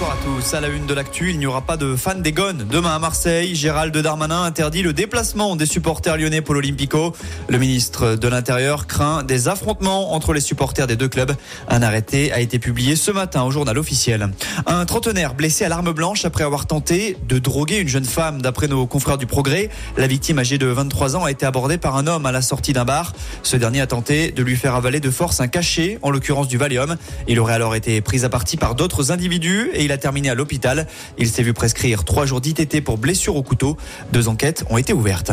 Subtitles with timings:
[0.00, 0.54] Bonsoir à tous.
[0.54, 2.66] À la une de l'actu, il n'y aura pas de fans des Gones.
[2.70, 7.14] Demain à Marseille, Gérald Darmanin interdit le déplacement des supporters lyonnais pour l'Olympico.
[7.50, 11.34] Le ministre de l'Intérieur craint des affrontements entre les supporters des deux clubs.
[11.68, 14.30] Un arrêté a été publié ce matin au journal officiel.
[14.64, 18.40] Un trentenaire blessé à l'arme blanche après avoir tenté de droguer une jeune femme.
[18.40, 21.96] D'après nos confrères du Progrès, la victime âgée de 23 ans a été abordée par
[21.96, 23.12] un homme à la sortie d'un bar.
[23.42, 26.56] Ce dernier a tenté de lui faire avaler de force un cachet, en l'occurrence du
[26.56, 26.96] Valium.
[27.28, 30.34] Il aurait alors été pris à partie par d'autres individus et il a terminé à
[30.34, 30.86] l'hôpital.
[31.18, 33.76] Il s'est vu prescrire trois jours d'ITT pour blessure au couteau.
[34.12, 35.32] Deux enquêtes ont été ouvertes.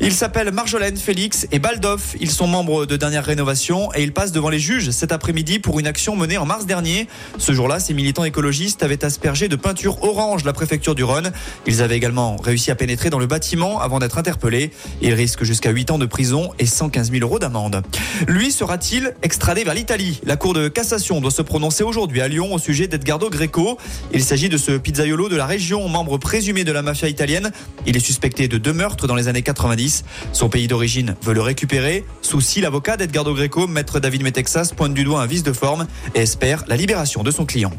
[0.00, 2.16] Ils s'appellent Marjolaine, Félix et Baldoff.
[2.20, 5.80] Ils sont membres de dernière rénovation et ils passent devant les juges cet après-midi pour
[5.80, 7.08] une action menée en mars dernier.
[7.38, 11.32] Ce jour-là, ces militants écologistes avaient aspergé de peinture orange la préfecture du Rhône.
[11.66, 14.70] Ils avaient également réussi à pénétrer dans le bâtiment avant d'être interpellés.
[15.02, 17.82] Ils risquent jusqu'à 8 ans de prison et 115 000 euros d'amende.
[18.26, 20.20] Lui sera-t-il extradé vers l'Italie?
[20.24, 23.78] La Cour de cassation doit se prononcer aujourd'hui à Lyon au sujet d'Edgardo Greco.
[24.12, 27.50] Il s'agit de ce pizzaiolo de la région, membre présumé de la mafia italienne.
[27.86, 30.04] Il est suspecté de deux meurtres dans les années 90.
[30.32, 32.04] Son pays d'origine veut le récupérer.
[32.22, 36.20] Souci, l'avocat d'Edgardo Greco, maître David Metexas, pointe du doigt un vice de forme et
[36.20, 37.72] espère la libération de son client.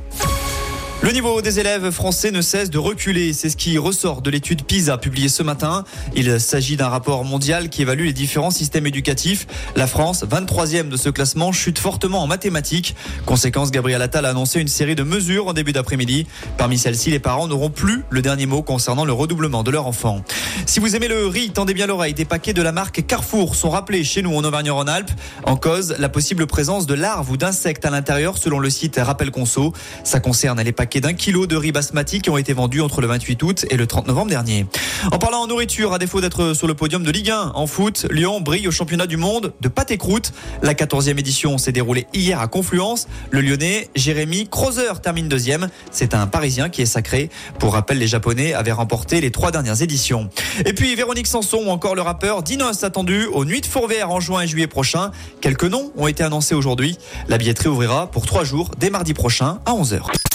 [1.06, 3.32] Le niveau des élèves français ne cesse de reculer.
[3.32, 5.84] C'est ce qui ressort de l'étude PISA publiée ce matin.
[6.16, 9.46] Il s'agit d'un rapport mondial qui évalue les différents systèmes éducatifs.
[9.76, 12.96] La France, 23e de ce classement, chute fortement en mathématiques.
[13.28, 16.26] Conséquence, Gabriel Attal a annoncé une série de mesures en début d'après-midi.
[16.58, 20.24] Parmi celles-ci, les parents n'auront plus le dernier mot concernant le redoublement de leur enfant.
[20.66, 22.16] Si vous aimez le riz, tendez bien l'oreille.
[22.16, 25.12] Des paquets de la marque Carrefour sont rappelés chez nous en Auvergne-Rhône-Alpes.
[25.44, 29.30] En cause, la possible présence de larves ou d'insectes à l'intérieur selon le site Rappel
[29.30, 29.72] Conso.
[30.04, 33.08] Ça concerne les paquets d'un kilo de riz basmati qui ont été vendus entre le
[33.08, 34.66] 28 août et le 30 novembre dernier.
[35.12, 38.08] En parlant en nourriture, à défaut d'être sur le podium de Ligue 1 en foot,
[38.12, 40.32] Lyon brille au championnat du monde de pâte et croûte.
[40.62, 43.08] La 14e édition s'est déroulée hier à Confluence.
[43.32, 45.70] Le Lyonnais Jérémy Crozer termine deuxième.
[45.92, 47.30] C'est un Parisien qui est sacré.
[47.60, 50.30] Pour rappel, les Japonais avaient remporté les trois dernières éditions.
[50.66, 54.20] Et puis Véronique Sanson ou encore le rappeur Dinos attendu aux Nuits de Fourvière en
[54.20, 55.12] juin et juillet prochain.
[55.42, 56.98] Quelques noms ont été annoncés aujourd'hui.
[57.28, 60.35] La billetterie ouvrira pour trois jours dès mardi prochain à 11h.